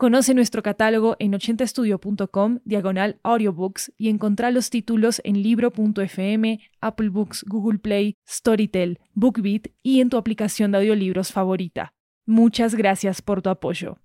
[0.00, 7.44] Conoce nuestro catálogo en 80estudio.com, diagonal audiobooks, y encontrá los títulos en libro.fm, Apple Books,
[7.46, 11.92] Google Play, Storytel, BookBeat y en tu aplicación de audiolibros favorita.
[12.24, 13.98] Muchas gracias por tu apoyo.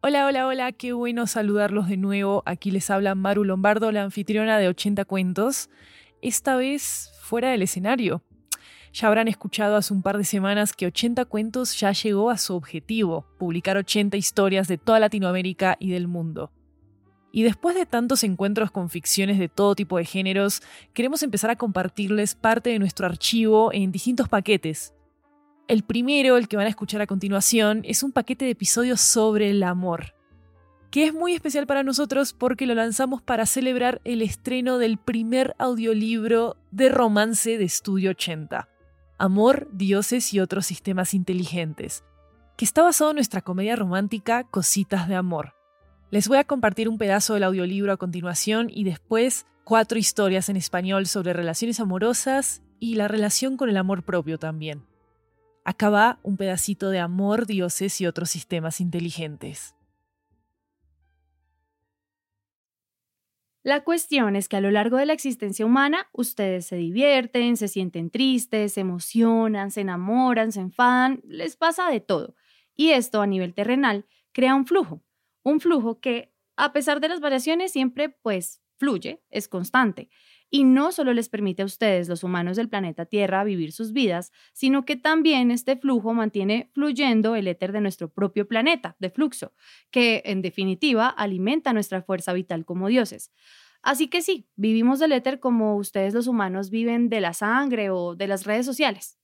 [0.00, 2.42] Hola, hola, hola, qué bueno saludarlos de nuevo.
[2.46, 5.68] Aquí les habla Maru Lombardo, la anfitriona de 80 cuentos,
[6.22, 8.22] esta vez fuera del escenario.
[8.94, 12.54] Ya habrán escuchado hace un par de semanas que 80 Cuentos ya llegó a su
[12.54, 16.52] objetivo, publicar 80 historias de toda Latinoamérica y del mundo.
[17.32, 21.56] Y después de tantos encuentros con ficciones de todo tipo de géneros, queremos empezar a
[21.56, 24.94] compartirles parte de nuestro archivo en distintos paquetes.
[25.66, 29.50] El primero, el que van a escuchar a continuación, es un paquete de episodios sobre
[29.50, 30.14] el amor,
[30.92, 35.56] que es muy especial para nosotros porque lo lanzamos para celebrar el estreno del primer
[35.58, 38.68] audiolibro de romance de Estudio 80.
[39.16, 42.02] Amor, Dioses y otros sistemas inteligentes,
[42.56, 45.54] que está basado en nuestra comedia romántica Cositas de Amor.
[46.10, 50.56] Les voy a compartir un pedazo del audiolibro a continuación y después cuatro historias en
[50.56, 54.84] español sobre relaciones amorosas y la relación con el amor propio también.
[55.64, 59.76] Acá va un pedacito de Amor, Dioses y otros sistemas inteligentes.
[63.64, 67.66] La cuestión es que a lo largo de la existencia humana ustedes se divierten, se
[67.66, 72.34] sienten tristes, se emocionan, se enamoran, se enfadan, les pasa de todo.
[72.76, 75.02] Y esto a nivel terrenal crea un flujo,
[75.42, 80.10] un flujo que a pesar de las variaciones siempre pues fluye, es constante.
[80.50, 84.30] Y no solo les permite a ustedes, los humanos del planeta Tierra, vivir sus vidas,
[84.52, 89.52] sino que también este flujo mantiene fluyendo el éter de nuestro propio planeta, de fluxo,
[89.90, 93.32] que en definitiva alimenta nuestra fuerza vital como dioses.
[93.82, 98.14] Así que sí, vivimos del éter como ustedes los humanos viven de la sangre o
[98.14, 99.18] de las redes sociales.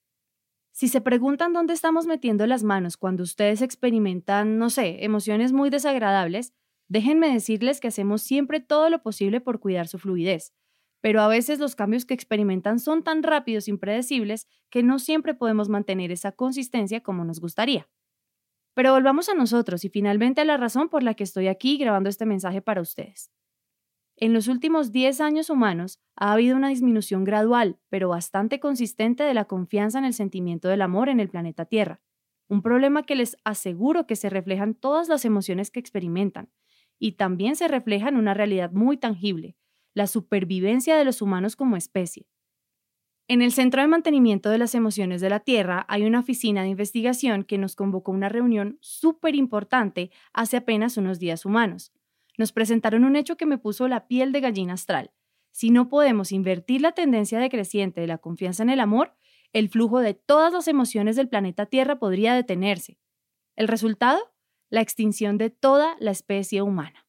[0.72, 5.70] Si se preguntan dónde estamos metiendo las manos cuando ustedes experimentan, no sé, emociones muy
[5.70, 6.54] desagradables,
[6.88, 10.52] déjenme decirles que hacemos siempre todo lo posible por cuidar su fluidez,
[11.00, 15.34] pero a veces los cambios que experimentan son tan rápidos e impredecibles que no siempre
[15.34, 17.88] podemos mantener esa consistencia como nos gustaría.
[18.74, 22.08] Pero volvamos a nosotros y finalmente a la razón por la que estoy aquí grabando
[22.08, 23.30] este mensaje para ustedes.
[24.16, 29.32] En los últimos 10 años humanos ha habido una disminución gradual, pero bastante consistente de
[29.32, 32.02] la confianza en el sentimiento del amor en el planeta Tierra.
[32.46, 36.50] Un problema que les aseguro que se refleja en todas las emociones que experimentan
[36.98, 39.56] y también se refleja en una realidad muy tangible,
[39.94, 42.26] la supervivencia de los humanos como especie.
[43.28, 46.68] En el Centro de Mantenimiento de las Emociones de la Tierra hay una oficina de
[46.68, 51.92] investigación que nos convocó a una reunión súper importante hace apenas unos días humanos
[52.40, 55.12] nos presentaron un hecho que me puso la piel de gallina astral.
[55.52, 59.14] Si no podemos invertir la tendencia decreciente de la confianza en el amor,
[59.52, 62.98] el flujo de todas las emociones del planeta Tierra podría detenerse.
[63.56, 64.32] ¿El resultado?
[64.70, 67.06] La extinción de toda la especie humana.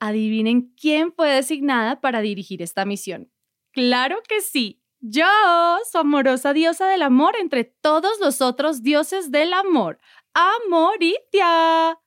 [0.00, 3.30] Adivinen quién fue designada para dirigir esta misión.
[3.72, 5.24] Claro que sí, yo,
[5.90, 9.98] su amorosa diosa del amor entre todos los otros dioses del amor,
[10.34, 12.00] Amoritia.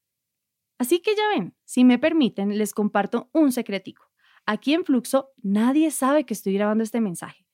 [0.78, 4.10] Así que ya ven, si me permiten, les comparto un secretico.
[4.46, 7.46] Aquí en Fluxo nadie sabe que estoy grabando este mensaje.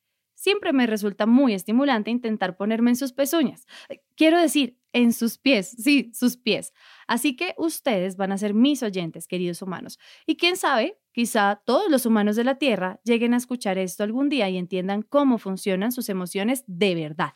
[0.46, 3.66] Siempre me resulta muy estimulante intentar ponerme en sus pezuñas.
[3.90, 6.72] Eh, quiero decir, en sus pies, sí, sus pies.
[7.08, 9.98] Así que ustedes van a ser mis oyentes, queridos humanos.
[10.28, 14.30] Y quién sabe, quizá todos los humanos de la Tierra lleguen a escuchar esto algún
[14.30, 17.34] día y entiendan cómo funcionan sus emociones de verdad.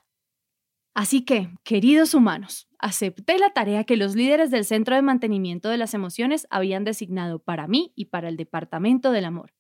[0.93, 5.77] Así que, queridos humanos, acepté la tarea que los líderes del Centro de Mantenimiento de
[5.77, 9.51] las Emociones habían designado para mí y para el Departamento del Amor.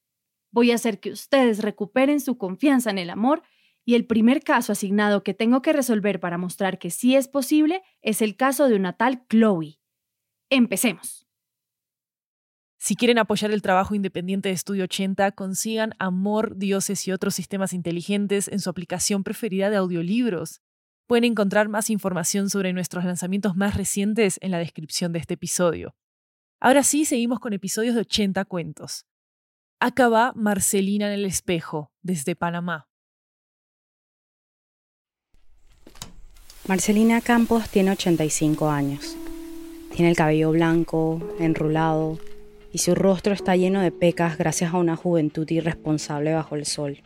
[0.51, 3.43] Voy a hacer que ustedes recuperen su confianza en el amor
[3.85, 7.81] y el primer caso asignado que tengo que resolver para mostrar que sí es posible
[8.01, 9.79] es el caso de una tal Chloe.
[10.49, 11.27] Empecemos.
[12.81, 17.73] Si quieren apoyar el trabajo independiente de Estudio 80, consigan Amor, Dioses y otros sistemas
[17.73, 20.61] inteligentes en su aplicación preferida de audiolibros.
[21.05, 25.93] Pueden encontrar más información sobre nuestros lanzamientos más recientes en la descripción de este episodio.
[26.61, 29.08] Ahora sí, seguimos con episodios de 80 cuentos.
[29.81, 32.89] Acá va Marcelina en el espejo, desde Panamá.
[36.67, 39.15] Marcelina Campos tiene 85 años.
[39.95, 42.19] Tiene el cabello blanco, enrulado,
[42.73, 47.01] y su rostro está lleno de pecas gracias a una juventud irresponsable bajo el sol.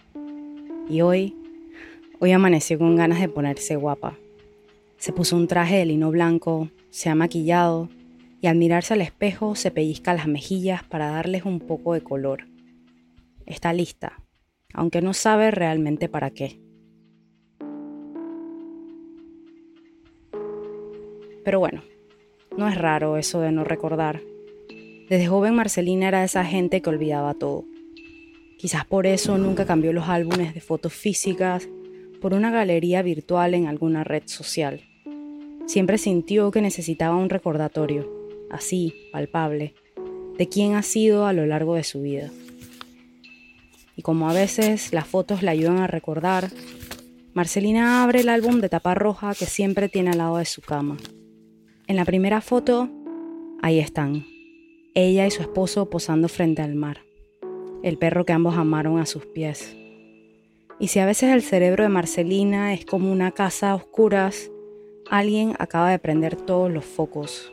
[0.89, 1.37] Y hoy,
[2.19, 4.17] hoy amaneció con ganas de ponerse guapa.
[4.97, 7.87] Se puso un traje de lino blanco, se ha maquillado
[8.41, 12.51] y al mirarse al espejo se pellizca las mejillas para darles un poco de color.
[13.45, 14.23] Está lista,
[14.73, 16.59] aunque no sabe realmente para qué.
[21.43, 21.83] Pero bueno,
[22.57, 24.21] no es raro eso de no recordar.
[25.09, 27.65] Desde joven Marcelina era esa gente que olvidaba todo.
[28.57, 31.67] Quizás por eso nunca cambió los álbumes de fotos físicas
[32.21, 34.81] por una galería virtual en alguna red social.
[35.65, 38.09] Siempre sintió que necesitaba un recordatorio,
[38.49, 39.73] así, palpable,
[40.37, 42.31] de quién ha sido a lo largo de su vida.
[43.95, 46.49] Y como a veces las fotos le ayudan a recordar,
[47.33, 50.97] Marcelina abre el álbum de tapa roja que siempre tiene al lado de su cama.
[51.87, 52.89] En la primera foto,
[53.61, 54.25] ahí están,
[54.93, 56.99] ella y su esposo posando frente al mar,
[57.81, 59.75] el perro que ambos amaron a sus pies.
[60.79, 64.51] Y si a veces el cerebro de Marcelina es como una casa a oscuras,
[65.09, 67.51] alguien acaba de prender todos los focos.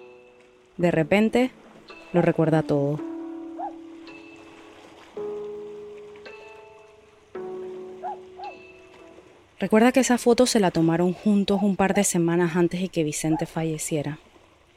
[0.77, 1.51] De repente,
[2.13, 3.10] lo recuerda todo.
[9.61, 13.05] Recuerda que esa foto se la tomaron juntos un par de semanas antes de que
[13.05, 14.19] Vicente falleciera.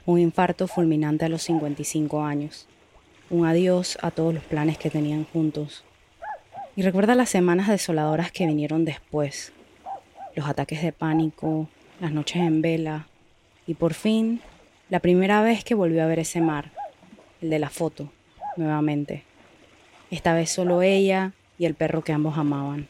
[0.05, 2.67] Un infarto fulminante a los 55 años.
[3.29, 5.85] Un adiós a todos los planes que tenían juntos.
[6.75, 9.53] Y recuerda las semanas desoladoras que vinieron después.
[10.35, 11.69] Los ataques de pánico,
[12.01, 13.07] las noches en vela.
[13.65, 14.41] Y por fin,
[14.89, 16.71] la primera vez que volvió a ver ese mar.
[17.41, 18.11] El de la foto,
[18.57, 19.23] nuevamente.
[20.11, 22.89] Esta vez solo ella y el perro que ambos amaban.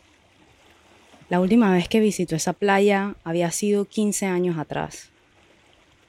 [1.34, 5.10] La última vez que visitó esa playa había sido 15 años atrás.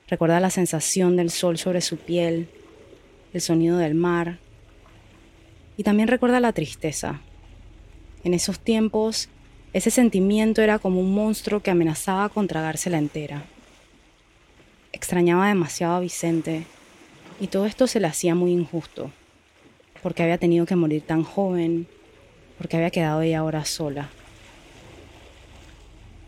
[0.07, 2.51] Recuerda la sensación del sol sobre su piel,
[3.33, 4.39] el sonido del mar
[5.79, 7.23] y también recuerda la tristeza.
[8.23, 9.31] En esos tiempos,
[9.73, 13.47] ese sentimiento era como un monstruo que amenazaba con tragársela entera.
[14.93, 16.67] Extrañaba demasiado a Vicente
[17.41, 19.11] y todo esto se le hacía muy injusto,
[20.03, 21.87] porque había tenido que morir tan joven,
[22.59, 24.11] porque había quedado ella ahora sola.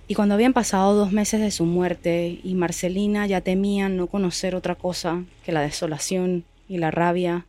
[0.08, 4.54] Y cuando habían pasado dos meses de su muerte y Marcelina ya temía no conocer
[4.54, 7.46] otra cosa que la desolación y la rabia,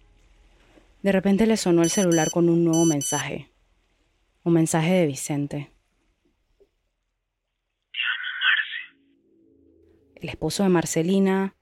[1.03, 3.47] de repente le sonó el celular con un nuevo mensaje.
[4.43, 5.69] Un mensaje de Vicente.
[10.15, 11.53] El esposo de Marcelina,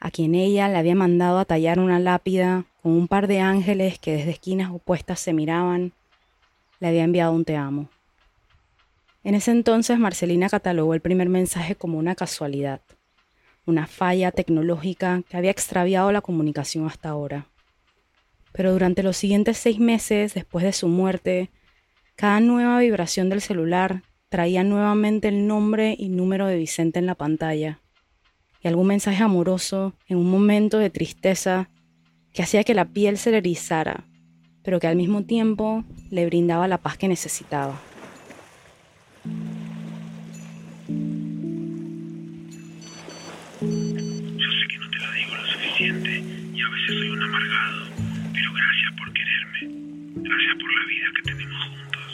[0.00, 3.98] a quien ella le había mandado a tallar una lápida con un par de ángeles
[3.98, 5.92] que desde esquinas opuestas se miraban,
[6.80, 7.90] le había enviado un te amo.
[9.28, 12.80] En ese entonces Marcelina catalogó el primer mensaje como una casualidad,
[13.66, 17.44] una falla tecnológica que había extraviado la comunicación hasta ahora.
[18.52, 21.50] Pero durante los siguientes seis meses después de su muerte,
[22.16, 27.14] cada nueva vibración del celular traía nuevamente el nombre y número de Vicente en la
[27.14, 27.80] pantalla,
[28.62, 31.68] y algún mensaje amoroso en un momento de tristeza
[32.32, 34.06] que hacía que la piel se le erizara,
[34.62, 37.78] pero que al mismo tiempo le brindaba la paz que necesitaba.
[46.98, 47.86] Soy un amargado,
[48.32, 49.60] pero gracias por quererme.
[50.16, 52.08] Gracias por la vida que tenemos juntos.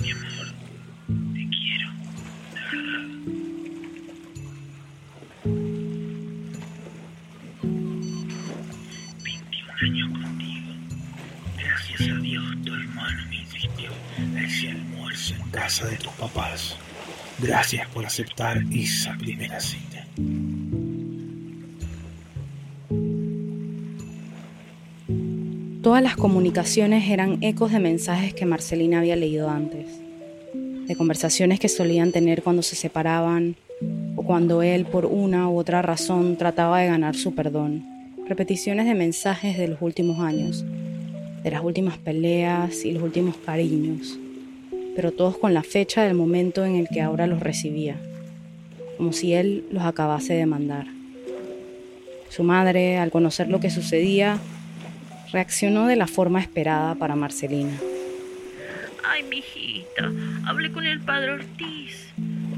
[0.00, 0.46] Mi amor,
[1.34, 1.88] te quiero,
[2.54, 3.04] de verdad.
[9.22, 10.72] 21 años contigo.
[11.58, 16.78] Gracias a Dios tu hermano me insistió a ese almuerzo en casa de tus papás.
[17.38, 20.06] Gracias por aceptar esa primera cita.
[25.86, 29.86] Todas las comunicaciones eran ecos de mensajes que Marcelina había leído antes,
[30.52, 33.54] de conversaciones que solían tener cuando se separaban
[34.16, 37.84] o cuando él por una u otra razón trataba de ganar su perdón,
[38.28, 40.64] repeticiones de mensajes de los últimos años,
[41.44, 44.18] de las últimas peleas y los últimos cariños,
[44.96, 47.94] pero todos con la fecha del momento en el que ahora los recibía,
[48.96, 50.88] como si él los acabase de mandar.
[52.28, 54.40] Su madre, al conocer lo que sucedía,
[55.32, 57.78] reaccionó de la forma esperada para Marcelina.
[59.04, 60.10] Ay, mijita,
[60.46, 62.12] hablé con el padre Ortiz.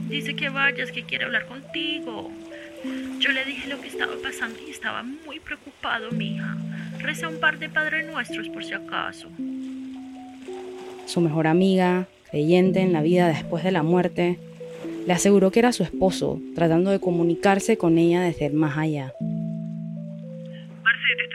[0.08, 2.30] Dice que vayas, que quiere hablar contigo.
[3.18, 6.56] Yo le dije lo que estaba pasando y estaba muy preocupado, mija.
[6.98, 9.28] Reza un par de Padres Nuestros por si acaso.
[11.06, 14.38] Su mejor amiga, creyente en la vida después de la muerte,
[15.06, 19.12] le aseguró que era su esposo, tratando de comunicarse con ella desde el más allá.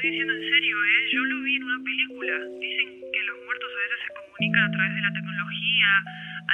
[0.04, 1.00] Estoy diciendo en serio, ¿eh?
[1.14, 2.36] Yo lo vi en una película.
[2.60, 5.88] Dicen que los muertos a veces se comunican a través de la tecnología,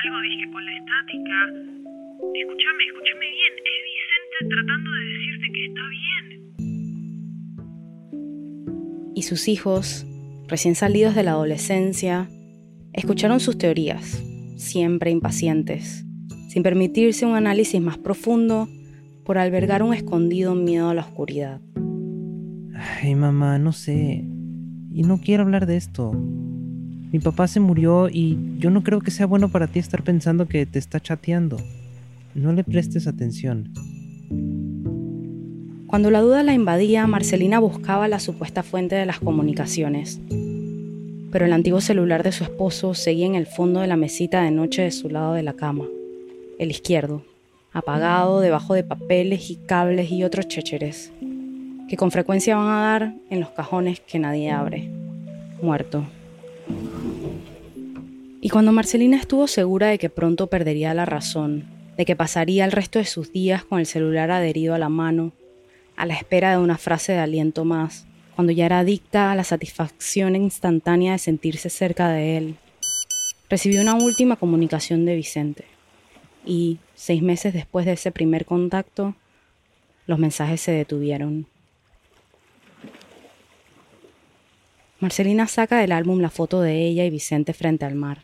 [0.05, 1.49] algo dije con la estática.
[2.35, 3.53] Escúchame, escúchame bien.
[3.57, 6.25] Es Vicente tratando de decirte que está bien.
[9.15, 10.05] Y sus hijos,
[10.47, 12.29] recién salidos de la adolescencia,
[12.93, 14.23] escucharon sus teorías,
[14.57, 16.05] siempre impacientes
[16.49, 18.69] sin permitirse un análisis más profundo
[19.25, 21.61] por albergar un escondido miedo a la oscuridad.
[22.79, 24.23] Ay, mamá, no sé.
[24.93, 26.11] Y no quiero hablar de esto.
[26.13, 30.47] Mi papá se murió y yo no creo que sea bueno para ti estar pensando
[30.47, 31.57] que te está chateando.
[32.35, 33.73] No le prestes atención.
[35.87, 40.21] Cuando la duda la invadía, Marcelina buscaba la supuesta fuente de las comunicaciones.
[41.31, 44.51] Pero el antiguo celular de su esposo seguía en el fondo de la mesita de
[44.51, 45.85] noche de su lado de la cama
[46.59, 47.23] el izquierdo,
[47.71, 51.11] apagado debajo de papeles y cables y otros chécheres,
[51.89, 54.87] que con frecuencia van a dar en los cajones que nadie abre,
[55.59, 56.05] muerto.
[58.41, 61.65] Y cuando Marcelina estuvo segura de que pronto perdería la razón,
[61.97, 65.33] de que pasaría el resto de sus días con el celular adherido a la mano,
[65.97, 68.05] a la espera de una frase de aliento más,
[68.35, 72.55] cuando ya era adicta a la satisfacción instantánea de sentirse cerca de él,
[73.49, 75.65] recibió una última comunicación de Vicente
[76.45, 79.15] y seis meses después de ese primer contacto,
[80.05, 81.47] los mensajes se detuvieron.
[84.99, 88.23] Marcelina saca del álbum la foto de ella y Vicente frente al mar.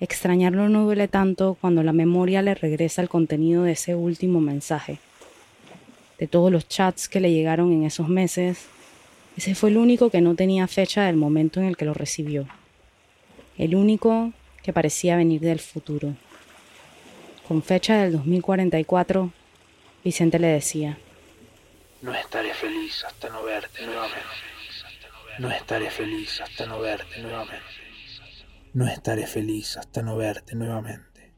[0.00, 4.98] Extrañarlo no duele tanto cuando la memoria le regresa el contenido de ese último mensaje.
[6.18, 8.66] De todos los chats que le llegaron en esos meses,
[9.36, 12.48] ese fue el único que no tenía fecha del momento en el que lo recibió.
[13.56, 14.32] El único
[14.64, 16.16] que parecía venir del futuro.
[17.46, 19.30] Con fecha del 2044,
[20.02, 20.98] Vicente le decía,
[22.02, 24.57] No estaré feliz hasta no verte nuevamente.
[25.38, 27.64] No estaré feliz hasta no verte nuevamente.
[28.74, 31.32] No estaré feliz hasta no verte nuevamente.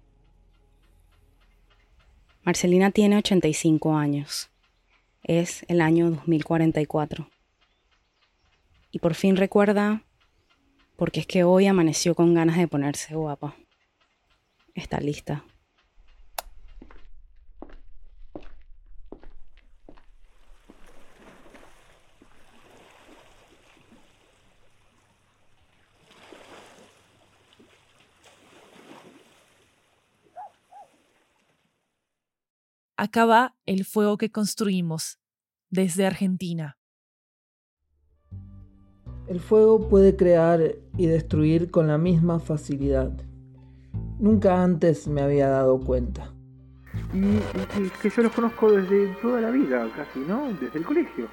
[2.42, 4.50] Marcelina tiene 85 años.
[5.22, 7.28] Es el año 2044.
[8.90, 10.02] Y por fin recuerda,
[10.96, 13.54] porque es que hoy amaneció con ganas de ponerse guapa.
[14.74, 15.44] Está lista.
[33.02, 35.18] Acá va el fuego que construimos
[35.70, 36.76] desde Argentina.
[39.26, 40.60] El fuego puede crear
[40.98, 43.10] y destruir con la misma facilidad.
[44.18, 46.34] Nunca antes me había dado cuenta.
[47.14, 47.38] Y,
[48.02, 50.52] que yo los conozco desde toda la vida, casi, ¿no?
[50.60, 51.26] Desde el colegio.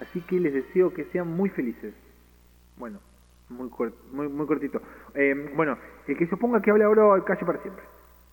[0.00, 1.92] Así que les deseo que sean muy felices.
[2.78, 3.00] Bueno,
[3.50, 3.68] muy,
[4.12, 4.80] muy, muy cortito.
[5.14, 5.76] Eh, bueno,
[6.08, 7.84] el que se oponga que hable ahora, calle para siempre.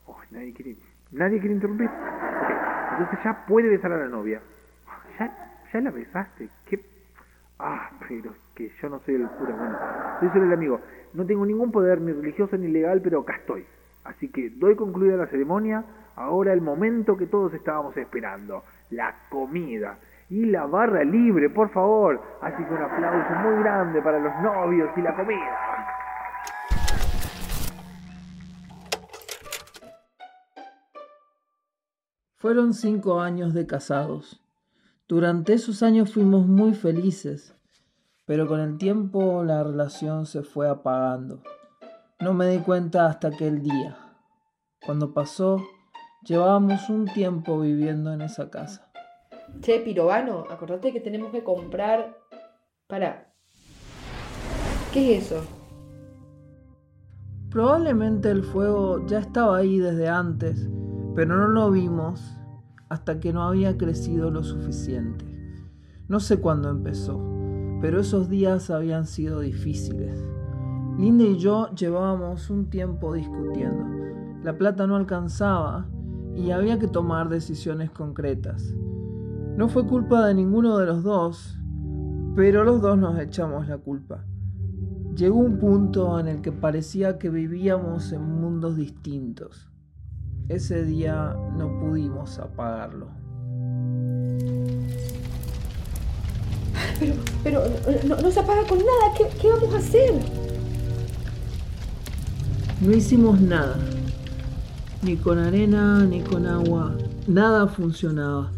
[0.05, 0.77] Oh, nadie quiere,
[1.12, 1.89] nadie quiere interrumpir.
[3.00, 4.41] Entonces ya puede besar a la novia.
[5.18, 5.34] Ya,
[5.72, 6.50] ya la besaste.
[6.65, 6.84] ¿Qué?
[7.58, 9.56] Ah, pero que yo no soy el cura.
[9.56, 9.77] Bueno,
[10.20, 10.82] soy solo el amigo.
[11.13, 13.65] No tengo ningún poder ni religioso ni legal, pero acá estoy.
[14.03, 15.86] Así que doy concluida la ceremonia.
[16.18, 18.65] Ahora el momento que todos estábamos esperando.
[18.89, 19.98] La comida.
[20.29, 22.22] Y la barra libre, por favor.
[22.41, 25.68] Así que un aplauso muy grande para los novios y la comida.
[32.39, 34.41] Fueron cinco años de casados.
[35.10, 37.53] Durante esos años fuimos muy felices,
[38.25, 41.43] pero con el tiempo la relación se fue apagando.
[42.22, 43.98] No me di cuenta hasta aquel día.
[44.86, 45.62] Cuando pasó,
[46.24, 48.89] llevábamos un tiempo viviendo en esa casa.
[49.60, 52.17] Che, Pirobano, acordate que tenemos que comprar...
[52.88, 53.34] Para.
[54.93, 55.43] ¿Qué es eso?
[57.51, 60.69] Probablemente el fuego ya estaba ahí desde antes,
[61.19, 62.39] pero no lo vimos
[62.88, 65.25] hasta que no había crecido lo suficiente.
[66.07, 67.21] No sé cuándo empezó,
[67.81, 70.25] pero esos días habían sido difíciles.
[70.97, 73.83] Linda y yo llevábamos un tiempo discutiendo.
[74.45, 75.89] La plata no alcanzaba
[76.38, 78.73] y había que tomar decisiones concretas.
[79.57, 81.59] No fue culpa de ninguno de los dos,
[82.33, 84.23] pero los dos nos echamos la culpa.
[85.17, 89.69] Llegó un punto en el que parecía que vivíamos en mundos distintos.
[90.50, 93.08] Ese día no pudimos apagarlo.
[97.00, 97.13] Pero,
[97.44, 97.63] pero
[98.03, 99.13] no, se apaga con nada.
[99.39, 100.12] ¿Qué, vamos a hacer?
[102.82, 103.77] No hicimos nada.
[105.03, 106.98] Ni con arena, ni con agua.
[107.27, 108.51] Nada funcionaba.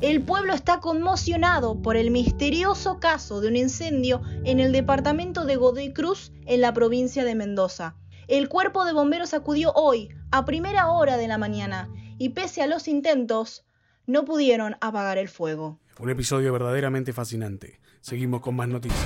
[0.00, 5.56] El pueblo está conmocionado por el misterioso caso de un incendio en el departamento de
[5.56, 7.96] Godoy Cruz, en la provincia de Mendoza.
[8.28, 12.66] El cuerpo de bomberos acudió hoy, a primera hora de la mañana, y pese a
[12.66, 13.64] los intentos,
[14.06, 15.80] no pudieron apagar el fuego.
[15.98, 17.80] Un episodio verdaderamente fascinante.
[18.00, 19.00] Seguimos con más noticias.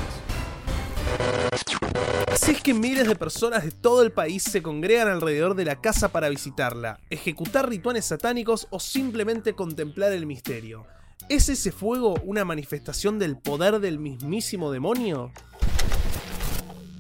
[2.31, 5.81] Así es que miles de personas de todo el país se congregan alrededor de la
[5.81, 10.87] casa para visitarla, ejecutar rituales satánicos o simplemente contemplar el misterio.
[11.29, 15.33] ¿Es ese fuego una manifestación del poder del mismísimo demonio?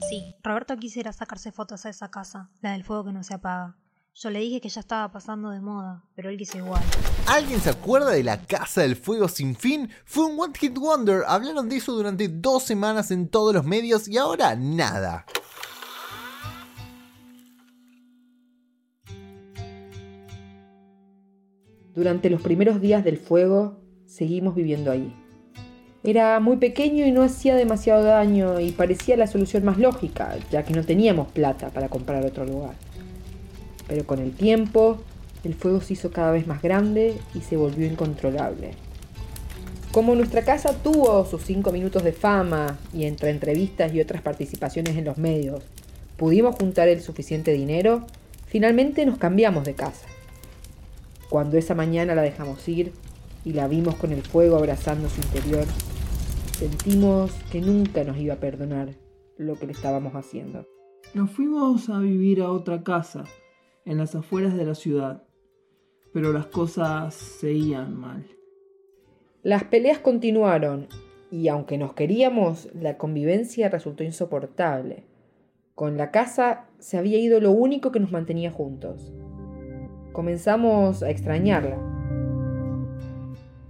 [0.08, 3.76] Sí, Roberto quisiera sacarse fotos a esa casa, la del fuego que no se apaga.
[4.16, 6.80] Yo le dije que ya estaba pasando de moda, pero él quiso igual.
[7.26, 9.90] ¿Alguien se acuerda de la Casa del Fuego sin fin?
[10.04, 14.06] Fue un One Hit Wonder, hablaron de eso durante dos semanas en todos los medios
[14.06, 15.26] y ahora nada.
[21.92, 25.12] Durante los primeros días del fuego, seguimos viviendo ahí.
[26.04, 30.62] Era muy pequeño y no hacía demasiado daño y parecía la solución más lógica, ya
[30.62, 32.76] que no teníamos plata para comprar otro lugar.
[33.86, 34.98] Pero con el tiempo,
[35.44, 38.72] el fuego se hizo cada vez más grande y se volvió incontrolable.
[39.92, 44.96] Como nuestra casa tuvo sus cinco minutos de fama y entre entrevistas y otras participaciones
[44.96, 45.62] en los medios,
[46.16, 48.04] pudimos juntar el suficiente dinero,
[48.46, 50.06] finalmente nos cambiamos de casa.
[51.28, 52.92] Cuando esa mañana la dejamos ir
[53.44, 55.64] y la vimos con el fuego abrazando su interior,
[56.58, 58.94] sentimos que nunca nos iba a perdonar
[59.36, 60.66] lo que le estábamos haciendo.
[61.12, 63.24] Nos fuimos a vivir a otra casa,
[63.84, 65.22] en las afueras de la ciudad,
[66.12, 68.26] pero las cosas seguían mal.
[69.42, 70.88] Las peleas continuaron
[71.30, 75.04] y aunque nos queríamos, la convivencia resultó insoportable.
[75.74, 79.12] Con la casa se había ido lo único que nos mantenía juntos.
[80.12, 81.76] Comenzamos a extrañarla.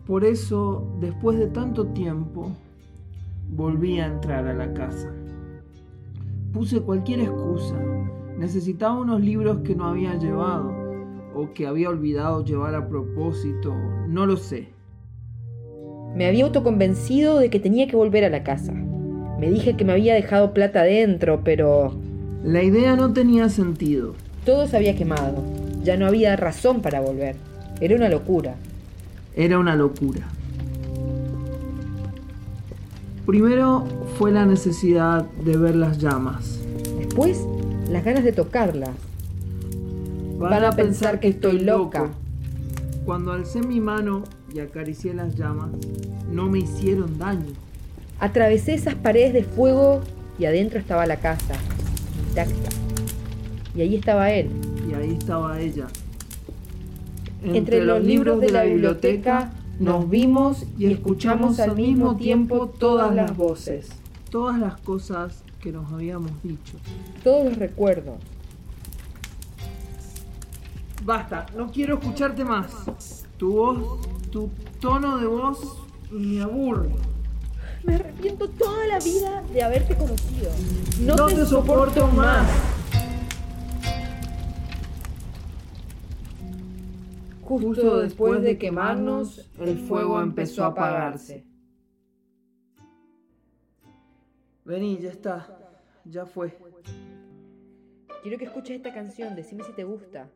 [0.07, 2.53] Por eso, después de tanto tiempo,
[3.48, 5.11] volví a entrar a la casa.
[6.53, 7.74] Puse cualquier excusa.
[8.38, 10.73] Necesitaba unos libros que no había llevado
[11.35, 13.75] o que había olvidado llevar a propósito,
[14.09, 14.68] no lo sé.
[16.14, 18.73] Me había autoconvencido de que tenía que volver a la casa.
[18.73, 21.94] Me dije que me había dejado plata dentro, pero...
[22.44, 24.14] La idea no tenía sentido.
[24.44, 25.42] Todo se había quemado.
[25.83, 27.37] Ya no había razón para volver.
[27.81, 28.55] Era una locura.
[29.35, 30.29] Era una locura.
[33.27, 33.85] Primero
[34.18, 36.61] fue la necesidad de ver las llamas.
[36.99, 37.44] Después,
[37.88, 38.90] las ganas de tocarlas.
[40.38, 42.11] Van, a pensar que estoy loca.
[43.05, 45.70] Cuando alcé mi mano y acaricié las llamas,
[46.31, 47.53] no me hicieron daño.
[48.18, 50.01] Atravesé esas paredes de fuego
[50.38, 51.55] y adentro estaba la casa,
[52.29, 52.70] intacta.
[53.75, 54.49] Y ahí estaba él.
[54.88, 55.87] Y ahí estaba ella.
[57.42, 63.37] Entre, los libros de la biblioteca nos vimos y escuchamos al mismo tiempo todas las
[63.37, 63.90] voces.
[64.31, 66.77] Todas las cosas que nos habíamos dicho.
[67.22, 68.16] Todos los recuerdos.
[71.03, 73.24] Basta, no quiero escucharte más.
[73.38, 75.79] Tu voz, tu tono de voz
[76.11, 76.90] me aburre.
[77.83, 80.50] Me arrepiento toda la vida de haberte conocido.
[81.00, 82.46] No, te, soporto más.
[87.40, 91.54] Justo después de quemarnos, el fuego empezó a apagarse.
[94.64, 95.59] Vení, ya está.
[96.05, 96.59] Ya fue.
[98.22, 100.31] Quiero que escuches esta canción, decime si te gusta.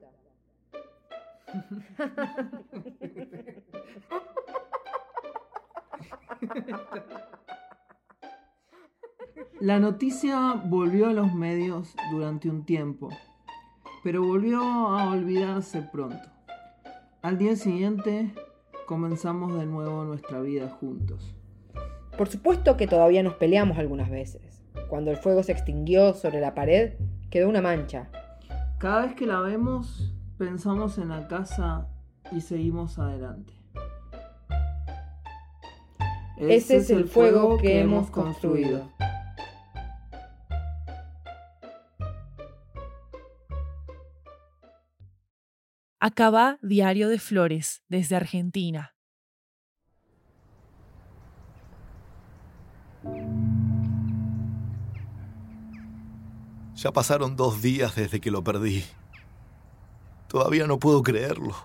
[9.60, 13.08] La noticia volvió a los medios durante un tiempo,
[14.04, 16.28] pero volvió a olvidarse pronto.
[17.22, 18.32] Al día siguiente
[18.86, 21.37] comenzamos de nuevo nuestra vida juntos.
[22.18, 24.60] Por supuesto que todavía nos peleamos algunas veces.
[24.88, 26.94] Cuando el fuego se extinguió sobre la pared,
[27.30, 28.10] quedó una mancha.
[28.78, 31.86] Cada vez que la vemos, pensamos en la casa
[32.32, 33.52] y seguimos adelante.
[36.38, 38.90] Ese, es el fuego que hemos construido.
[46.00, 48.97] Acaba Diario de Flores desde Argentina.
[56.78, 58.84] Ya pasaron dos días desde que lo perdí.
[60.28, 61.56] Todavía no puedo creerlo.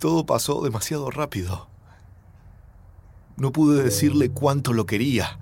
[0.00, 1.68] Todo pasó demasiado rápido.
[3.36, 5.38] No pude decirle cuánto lo quería.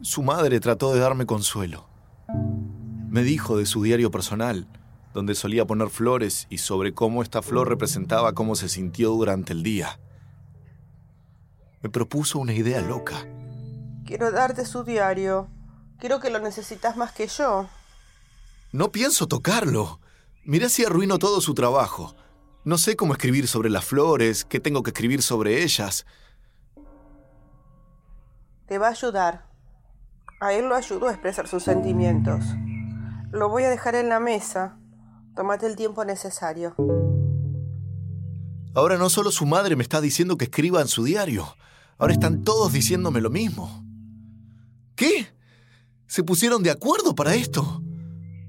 [0.00, 1.86] Su madre trató de darme consuelo.
[3.08, 4.66] Me dijo de su diario personal,
[5.14, 9.62] donde solía poner flores y sobre cómo esta flor representaba cómo se sintió durante el
[9.62, 10.00] día.
[11.82, 13.28] Me propuso una idea loca.
[14.04, 15.48] Quiero darte su diario.
[16.02, 17.68] Quiero que lo necesitas más que yo.
[18.72, 20.00] No pienso tocarlo.
[20.42, 22.16] Mirá si arruino todo su trabajo.
[22.64, 26.04] No sé cómo escribir sobre las flores, qué tengo que escribir sobre ellas.
[28.66, 29.46] Te va a ayudar.
[30.40, 32.46] A él lo ayudó a expresar sus sentimientos.
[33.30, 34.80] Lo voy a dejar en la mesa.
[35.36, 36.74] Tómate el tiempo necesario.
[38.74, 41.54] Ahora no solo su madre me está diciendo que escriba en su diario.
[41.96, 43.84] Ahora están todos diciéndome lo mismo.
[44.96, 45.28] ¿Qué?
[46.12, 47.80] ¿Se pusieron de acuerdo para esto?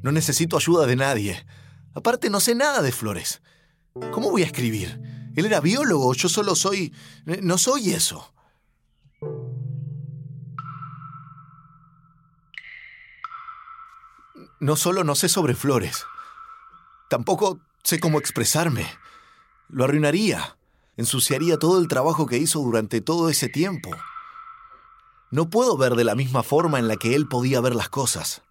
[0.02, 1.46] No necesito ayuda de nadie.
[1.94, 3.42] Aparte no sé nada de flores.
[4.12, 5.00] ¿Cómo voy a escribir?
[5.34, 6.94] Él era biólogo, yo solo soy...
[7.26, 8.34] No soy eso.
[14.60, 16.06] No solo no sé sobre flores,
[17.10, 18.86] tampoco sé cómo expresarme.
[19.70, 20.58] Lo arruinaría,
[20.98, 23.90] ensuciaría todo el trabajo que hizo durante todo ese tiempo.
[25.34, 28.44] No puedo ver de la misma forma en la que él podía ver las cosas.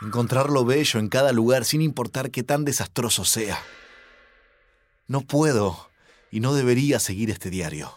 [0.00, 3.62] Encontrar lo bello en cada lugar sin importar qué tan desastroso sea.
[5.08, 5.90] No puedo
[6.30, 7.92] y no debería seguir este diario.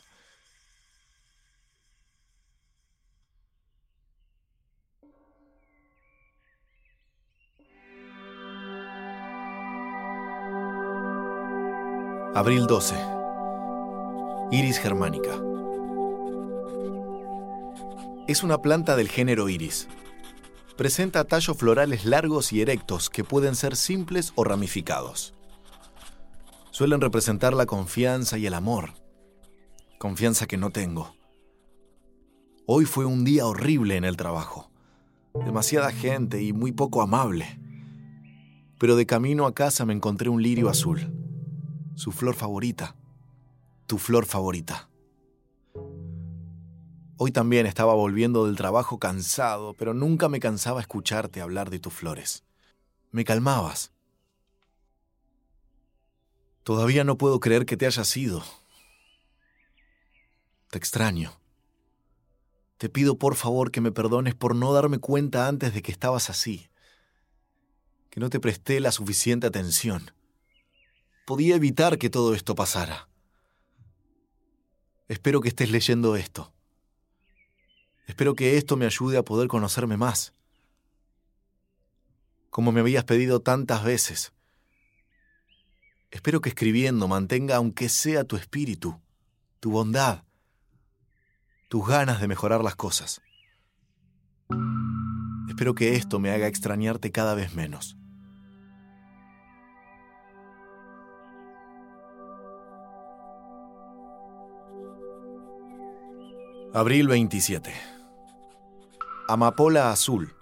[12.35, 12.95] Abril 12.
[14.51, 15.52] Iris germánica.
[18.27, 19.87] Es una planta del género iris.
[20.77, 25.33] Presenta tallos florales largos y erectos que pueden ser simples o ramificados.
[26.71, 28.93] Suelen representar la confianza y el amor.
[29.99, 31.15] Confianza que no tengo.
[32.65, 34.71] Hoy fue un día horrible en el trabajo.
[35.45, 37.59] Demasiada gente y muy poco amable.
[38.79, 41.13] Pero de camino a casa me encontré un lirio azul
[41.95, 42.95] su flor favorita,
[43.85, 44.89] tu flor favorita.
[47.17, 51.93] Hoy también estaba volviendo del trabajo cansado, pero nunca me cansaba escucharte hablar de tus
[51.93, 52.43] flores.
[53.11, 53.91] Me calmabas.
[56.63, 58.43] Todavía no puedo creer que te hayas ido.
[60.69, 61.33] Te extraño.
[62.77, 66.29] Te pido por favor que me perdones por no darme cuenta antes de que estabas
[66.29, 66.69] así,
[68.09, 70.11] que no te presté la suficiente atención
[71.25, 73.07] podía evitar que todo esto pasara.
[75.07, 76.52] Espero que estés leyendo esto.
[78.05, 80.33] Espero que esto me ayude a poder conocerme más.
[82.49, 84.33] Como me habías pedido tantas veces.
[86.11, 89.01] Espero que escribiendo mantenga aunque sea tu espíritu,
[89.59, 90.23] tu bondad,
[91.69, 93.21] tus ganas de mejorar las cosas.
[95.49, 97.97] Espero que esto me haga extrañarte cada vez menos.
[106.73, 107.92] Abril 27.
[109.25, 110.33] Amapola azul.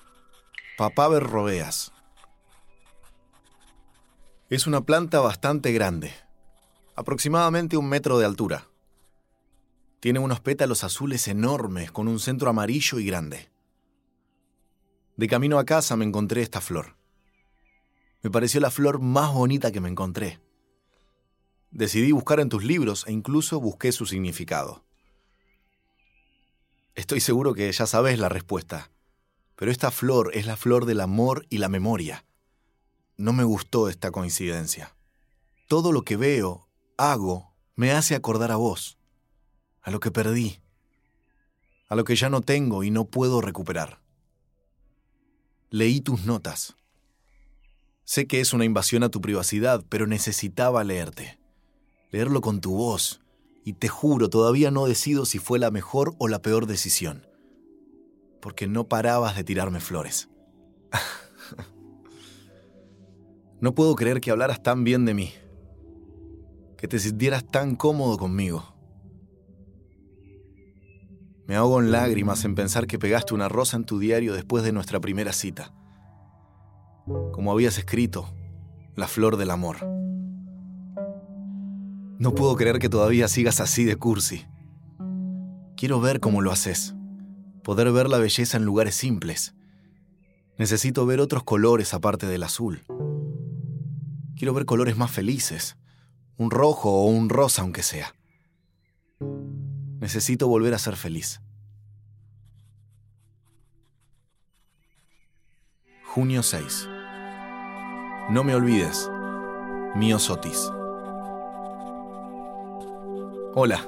[0.76, 1.92] Papaver robeas.
[4.50, 6.12] Es una planta bastante grande,
[6.96, 8.68] aproximadamente un metro de altura.
[10.00, 13.52] Tiene unos pétalos azules enormes con un centro amarillo y grande.
[15.16, 16.96] De camino a casa me encontré esta flor.
[18.24, 20.40] Me pareció la flor más bonita que me encontré.
[21.70, 24.84] Decidí buscar en tus libros e incluso busqué su significado.
[26.96, 28.92] Estoy seguro que ya sabes la respuesta,
[29.56, 32.26] pero esta flor es la flor del amor y la memoria.
[33.16, 34.96] No me gustó esta coincidencia.
[35.68, 38.98] Todo lo que veo, hago, me hace acordar a vos,
[39.82, 40.62] a lo que perdí,
[41.88, 44.02] a lo que ya no tengo y no puedo recuperar.
[45.70, 46.76] Leí tus notas.
[48.04, 51.40] Sé que es una invasión a tu privacidad, pero necesitaba leerte.
[52.10, 53.21] Leerlo con tu voz,
[53.64, 57.28] y te juro, todavía no decido si fue la mejor o la peor decisión,
[58.42, 60.30] porque no parabas de tirarme flores.
[63.62, 65.34] no puedo creer que hablaras tan bien de mí,
[66.78, 68.76] que te sintieras tan cómodo conmigo.
[71.48, 74.72] Me ahogo en lágrimas en pensar que pegaste una rosa en tu diario después de
[74.72, 75.74] nuestra primera cita.
[77.34, 78.34] Como habías escrito,
[78.96, 79.78] la flor del amor.
[82.22, 84.46] No puedo creer que todavía sigas así de cursi.
[85.76, 86.94] Quiero ver cómo lo haces.
[87.64, 89.56] Poder ver la belleza en lugares simples.
[90.60, 92.84] Necesito ver otros colores aparte del azul.
[94.36, 95.78] Quiero ver colores más felices.
[96.38, 98.14] Un rojo o un rosa aunque sea.
[100.00, 101.42] Necesito volver a ser feliz.
[106.06, 106.88] Junio 6.
[108.30, 109.10] No me olvides.
[109.96, 110.72] Mío Sotis.
[113.54, 113.86] Hola.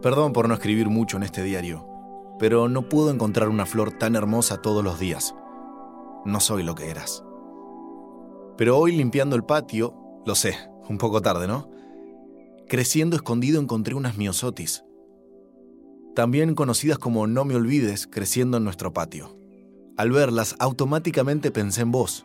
[0.00, 1.84] Perdón por no escribir mucho en este diario,
[2.38, 5.34] pero no puedo encontrar una flor tan hermosa todos los días.
[6.24, 7.24] No soy lo que eras.
[8.56, 10.54] Pero hoy limpiando el patio, lo sé,
[10.88, 11.68] un poco tarde, ¿no?
[12.68, 14.84] Creciendo escondido encontré unas miosotis.
[16.14, 19.36] También conocidas como No me olvides, creciendo en nuestro patio.
[19.96, 22.24] Al verlas, automáticamente pensé en vos,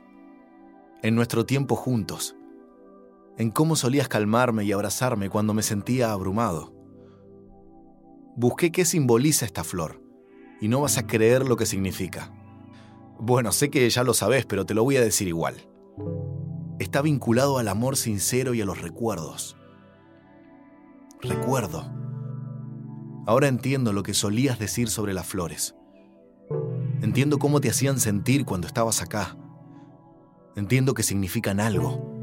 [1.02, 2.36] en nuestro tiempo juntos,
[3.42, 6.76] en cómo solías calmarme y abrazarme cuando me sentía abrumado.
[8.36, 10.00] Busqué qué simboliza esta flor,
[10.62, 12.32] y no vas a creer lo que significa.
[13.20, 15.56] Bueno, sé que ya lo sabes, pero te lo voy a decir igual.
[16.78, 19.58] Está vinculado al amor sincero y a los recuerdos.
[21.20, 21.92] Recuerdo.
[23.26, 25.74] Ahora entiendo lo que solías decir sobre las flores.
[27.02, 29.36] Entiendo cómo te hacían sentir cuando estabas acá.
[30.56, 32.21] Entiendo que significan algo.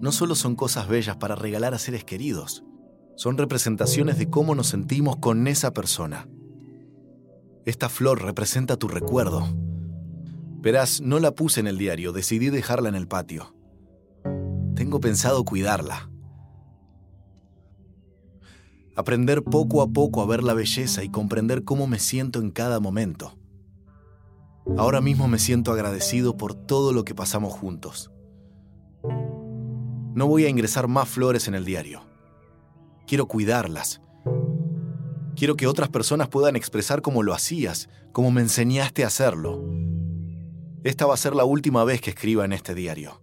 [0.00, 2.64] No solo son cosas bellas para regalar a seres queridos,
[3.16, 6.28] son representaciones de cómo nos sentimos con esa persona.
[7.64, 9.44] Esta flor representa tu recuerdo.
[10.60, 13.56] Verás, no la puse en el diario, decidí dejarla en el patio.
[14.76, 16.08] Tengo pensado cuidarla.
[18.94, 22.78] Aprender poco a poco a ver la belleza y comprender cómo me siento en cada
[22.78, 23.36] momento.
[24.76, 28.12] Ahora mismo me siento agradecido por todo lo que pasamos juntos.
[30.18, 32.02] No voy a ingresar más flores en el diario.
[33.06, 34.00] Quiero cuidarlas.
[35.36, 39.64] Quiero que otras personas puedan expresar cómo lo hacías, como me enseñaste a hacerlo.
[40.82, 43.22] Esta va a ser la última vez que escriba en este diario.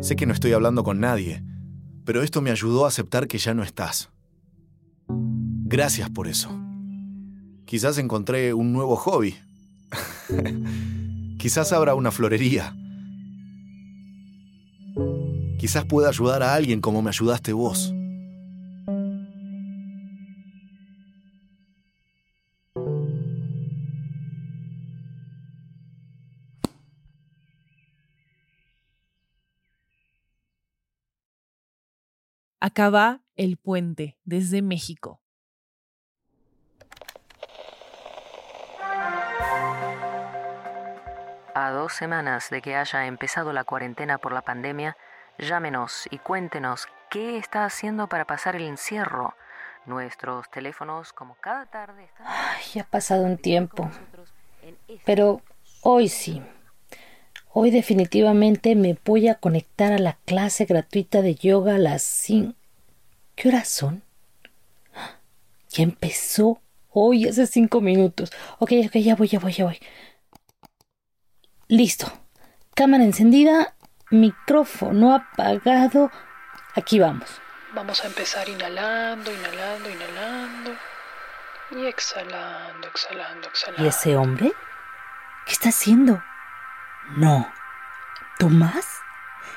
[0.00, 1.44] Sé que no estoy hablando con nadie,
[2.04, 4.10] pero esto me ayudó a aceptar que ya no estás.
[5.06, 6.50] Gracias por eso.
[7.64, 9.36] Quizás encontré un nuevo hobby.
[11.38, 12.74] Quizás abra una florería.
[15.58, 17.92] Quizás pueda ayudar a alguien como me ayudaste vos.
[32.60, 35.20] Acá va el puente desde México.
[41.54, 44.96] A dos semanas de que haya empezado la cuarentena por la pandemia,
[45.38, 49.34] llámenos y cuéntenos qué está haciendo para pasar el encierro.
[49.86, 52.26] Nuestros teléfonos, como cada tarde, están...
[52.26, 53.90] Ay, ha pasado un tiempo.
[55.04, 55.40] Pero
[55.82, 56.42] hoy sí.
[57.50, 62.54] Hoy definitivamente me voy a conectar a la clase gratuita de yoga a las 5.
[63.34, 64.02] ¿Qué horas son?
[65.70, 66.60] Ya empezó.
[66.90, 68.32] Hoy hace cinco minutos.
[68.58, 69.78] Ok, ok, ya voy, ya voy, ya voy.
[71.68, 72.10] Listo.
[72.74, 73.76] Cámara encendida,
[74.10, 76.10] micrófono apagado.
[76.74, 77.40] Aquí vamos.
[77.74, 80.72] Vamos a empezar inhalando, inhalando, inhalando.
[81.70, 83.84] Y exhalando, exhalando, exhalando.
[83.84, 84.52] ¿Y ese hombre?
[85.44, 86.22] ¿Qué está haciendo?
[87.16, 87.50] No.
[88.38, 89.00] ¿Tomás?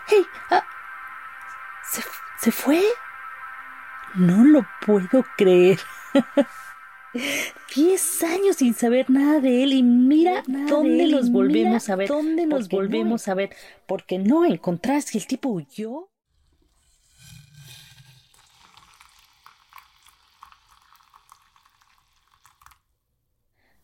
[0.07, 0.27] ¡Hey!
[0.49, 0.63] Ah,
[1.83, 2.03] ¿Se,
[2.37, 2.83] ¿Se fue?
[4.15, 5.79] No lo puedo creer.
[7.75, 12.07] Diez años sin saber nada de él y mira dónde nos volvemos a ver.
[12.07, 13.49] ¿Dónde nos volvemos a ver?
[13.85, 16.09] Porque no encontrar si el tipo huyó.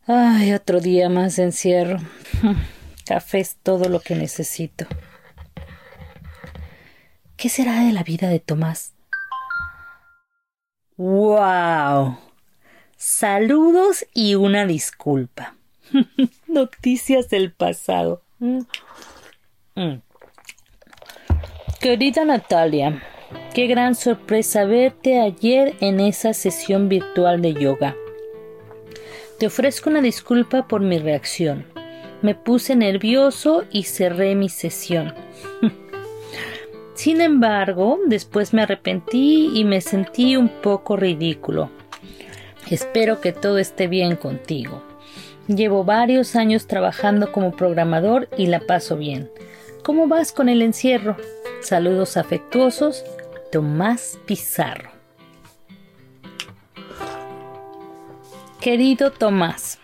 [0.05, 1.97] Ay, otro día más de encierro.
[3.05, 4.85] Café es todo lo que necesito.
[7.35, 8.93] ¿Qué será de la vida de Tomás?
[10.95, 12.26] ¡Wow!
[12.99, 15.55] Saludos y una disculpa.
[16.47, 18.23] Noticias del pasado.
[18.39, 18.62] Mm.
[19.75, 20.01] Mm.
[21.79, 23.03] Querida Natalia,
[23.53, 27.95] qué gran sorpresa verte ayer en esa sesión virtual de yoga.
[29.38, 31.67] Te ofrezco una disculpa por mi reacción.
[32.23, 35.13] Me puse nervioso y cerré mi sesión.
[36.95, 41.69] Sin embargo, después me arrepentí y me sentí un poco ridículo.
[42.69, 44.84] Espero que todo esté bien contigo.
[45.47, 49.32] Llevo varios años trabajando como programador y la paso bien.
[49.84, 51.15] ¿Cómo vas con el encierro?
[51.62, 53.06] Saludos afectuosos,
[53.51, 54.91] Tomás Pizarro.
[58.60, 59.80] Querido Tomás,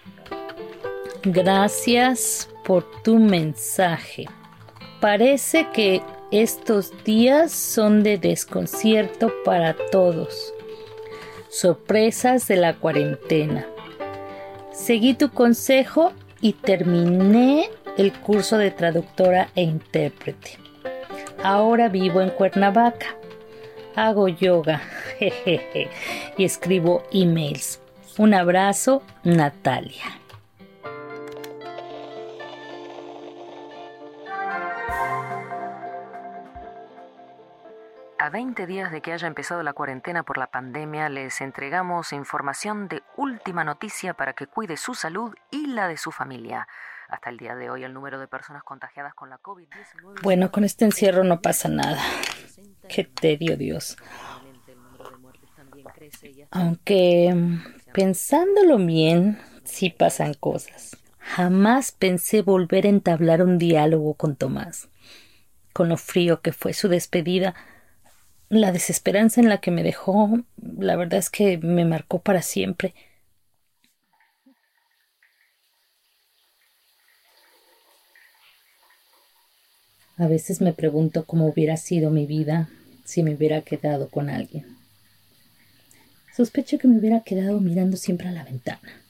[1.23, 4.25] gracias por tu mensaje.
[4.99, 10.53] Parece que estos días son de desconcierto para todos.
[11.53, 13.67] Sorpresas de la cuarentena.
[14.71, 16.11] Seguí tu consejo
[16.41, 20.57] y terminé el curso de traductora e intérprete.
[21.43, 23.15] Ahora vivo en Cuernavaca.
[23.95, 24.79] Hago yoga
[25.19, 25.89] jejeje,
[26.39, 27.79] y escribo emails.
[28.17, 30.22] Un abrazo, Natalia.
[38.23, 42.87] A 20 días de que haya empezado la cuarentena por la pandemia, les entregamos información
[42.87, 46.69] de última noticia para que cuide su salud y la de su familia.
[47.09, 50.21] Hasta el día de hoy, el número de personas contagiadas con la COVID-19.
[50.21, 52.01] Bueno, con este encierro no pasa nada.
[52.87, 53.97] Qué tedio, Dios.
[56.49, 57.35] Aunque,
[57.93, 60.95] pensándolo bien, sí pasan cosas.
[61.19, 64.87] Jamás pensé volver a entablar un diálogo con Tomás.
[65.73, 67.53] Con lo frío que fue su despedida,
[68.53, 70.39] la desesperanza en la que me dejó,
[70.79, 72.93] la verdad es que me marcó para siempre.
[80.17, 82.69] A veces me pregunto cómo hubiera sido mi vida
[83.03, 84.77] si me hubiera quedado con alguien.
[86.35, 89.01] Sospecho que me hubiera quedado mirando siempre a la ventana.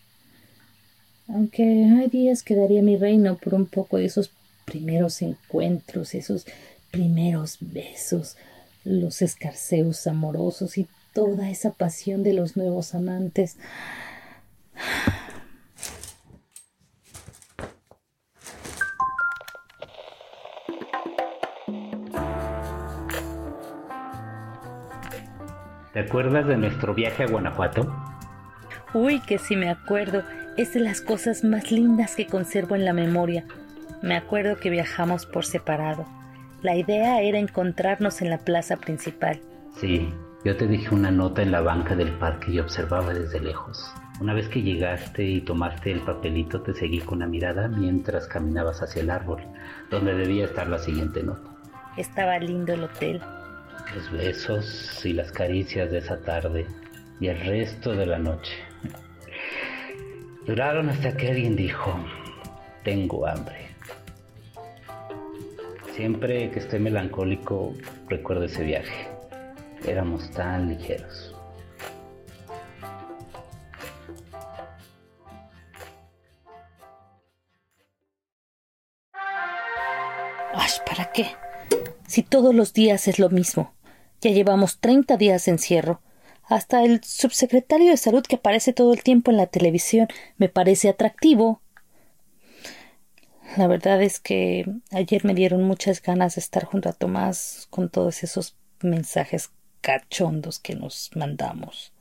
[1.28, 4.32] Aunque hay días que daría mi reino por un poco de esos
[4.66, 6.46] primeros encuentros, esos
[6.92, 8.38] primeros besos,
[8.84, 13.58] los escarceos amorosos y toda esa pasión de los nuevos amantes.
[25.94, 27.96] ¿Te acuerdas de nuestro viaje a Guanajuato?
[28.96, 30.24] Uy, que sí me acuerdo.
[30.58, 33.46] Es de las cosas más lindas que conservo en la memoria.
[34.02, 36.08] Me acuerdo que viajamos por separado.
[36.64, 39.42] La idea era encontrarnos en la plaza principal.
[39.76, 40.08] Sí,
[40.46, 43.94] yo te dije una nota en la banca del parque y observaba desde lejos.
[44.22, 48.82] Una vez que llegaste y tomaste el papelito, te seguí con la mirada mientras caminabas
[48.82, 49.42] hacia el árbol,
[49.92, 51.54] donde debía estar la siguiente nota.
[51.98, 53.22] Estaba lindo el hotel.
[53.94, 56.66] Los besos y las caricias de esa tarde
[57.20, 58.54] y el resto de la noche.
[60.48, 61.94] Duraron hasta que alguien dijo,
[62.86, 63.73] tengo hambre.
[65.96, 67.76] Siempre que esté melancólico,
[68.10, 69.08] recuerdo ese viaje.
[69.86, 71.36] Éramos tan ligeros.
[80.56, 81.28] Ay, ¿para qué?
[82.08, 83.76] Si todos los días es lo mismo.
[84.20, 86.02] Ya llevamos 30 días de encierro.
[86.46, 90.90] Hasta el subsecretario de salud que aparece todo el tiempo en la televisión me parece
[90.90, 91.62] atractivo.
[93.56, 97.90] La verdad es que ayer me dieron muchas ganas de estar junto a Tomás con
[97.90, 101.94] todos esos mensajes cachondos que nos mandamos.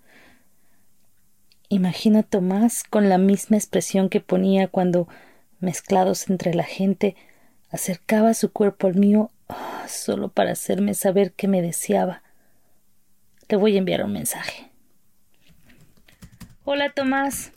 [1.68, 5.08] Imagina a Tomás con la misma expresión que ponía cuando,
[5.58, 7.16] mezclados entre la gente,
[7.70, 12.22] acercaba su cuerpo al mío oh, solo para hacerme saber que me deseaba.
[13.48, 14.70] Le voy a enviar un mensaje.
[16.64, 17.52] Hola Tomás.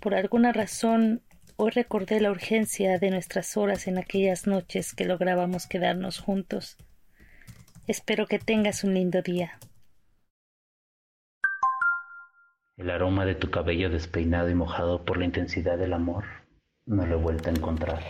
[0.00, 1.22] Por alguna razón
[1.56, 6.76] hoy recordé la urgencia de nuestras horas en aquellas noches que lográbamos quedarnos juntos.
[7.86, 9.58] Espero que tengas un lindo día.
[12.76, 16.24] El aroma de tu cabello despeinado y mojado por la intensidad del amor
[16.84, 18.02] no lo he vuelto a encontrar.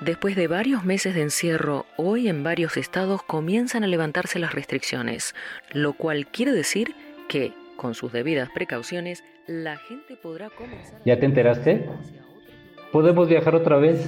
[0.00, 5.34] Después de varios meses de encierro, hoy en varios estados comienzan a levantarse las restricciones,
[5.72, 6.94] lo cual quiere decir
[7.28, 11.00] que, con sus debidas precauciones, la gente podrá comenzar...
[11.06, 11.88] ¿Ya te enteraste?
[12.92, 14.06] ¿Podemos viajar otra vez?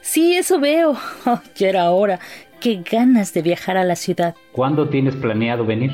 [0.00, 0.96] Sí, eso veo.
[1.26, 2.20] Oh, ya era hora.
[2.60, 4.36] Qué ganas de viajar a la ciudad.
[4.52, 5.90] ¿Cuándo tienes planeado venir?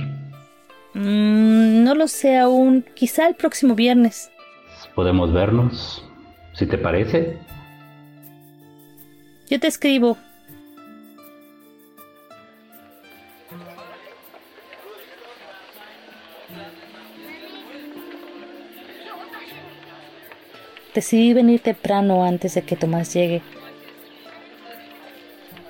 [0.93, 2.85] Mm, no lo sé aún.
[2.95, 4.31] Quizá el próximo viernes.
[4.95, 6.05] ¿Podemos vernos?
[6.53, 7.39] Si te parece.
[9.49, 10.17] Yo te escribo.
[20.95, 23.43] Decidí venir temprano antes de que Tomás llegue.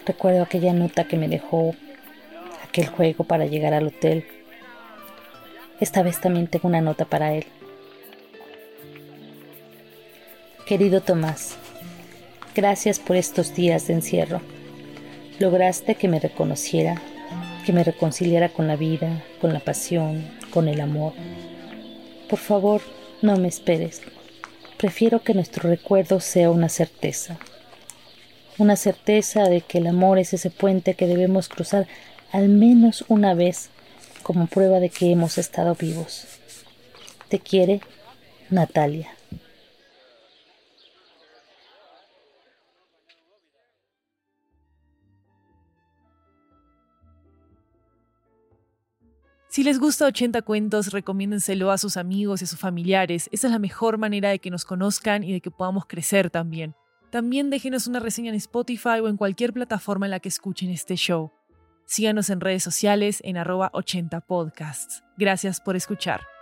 [0.07, 1.75] Recuerdo aquella nota que me dejó,
[2.63, 4.27] aquel juego para llegar al hotel.
[5.81, 7.47] Esta vez también tengo una nota para él.
[10.67, 11.57] Querido Tomás,
[12.55, 14.41] gracias por estos días de encierro.
[15.39, 17.03] Lograste que me reconociera,
[17.67, 21.13] que me reconciliara con la vida, con la pasión, con el amor.
[22.29, 22.81] Por favor,
[23.23, 24.03] no me esperes.
[24.79, 27.39] Prefiero que nuestro recuerdo sea una certeza.
[28.59, 31.89] Una certeza de que el amor es ese puente que debemos cruzar
[32.31, 33.71] al menos una vez
[34.23, 36.27] como prueba de que hemos estado vivos.
[37.29, 37.81] Te quiere,
[38.51, 39.11] Natalia.
[49.55, 53.29] Si les gusta 80 cuentos, recomiéndenselo a sus amigos y a sus familiares.
[53.31, 56.75] Esa es la mejor manera de que nos conozcan y de que podamos crecer también.
[57.13, 60.97] También déjenos una reseña en Spotify o en cualquier plataforma en la que escuchen este
[60.97, 61.31] show.
[61.85, 65.05] Síganos en redes sociales en arroba 80podcasts.
[65.17, 66.34] Gracias por escuchar.